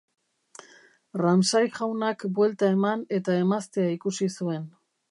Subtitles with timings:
[1.21, 4.69] Ramsay jaunak buelta eman eta emaztea ikusi zuen.